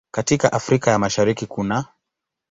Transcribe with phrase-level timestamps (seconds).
[0.11, 1.85] Katika Afrika ya Mashariki kunaː